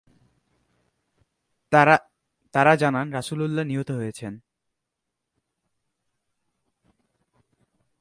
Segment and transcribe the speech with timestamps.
[2.53, 4.33] তারা জানান, রাসূলুল্লাহ নিহত হয়েছেন।